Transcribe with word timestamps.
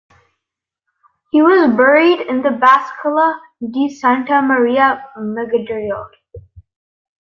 He 1.29 1.43
was 1.43 1.77
buried 1.77 2.21
in 2.21 2.41
the 2.41 2.49
Basilica 2.49 3.39
di 3.71 3.87
Santa 3.91 4.41
Maria 4.41 4.99
Maggiore. 5.15 6.09